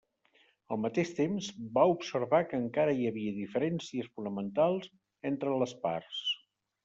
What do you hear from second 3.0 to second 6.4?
hi havia diferències fonamentals entre les parts.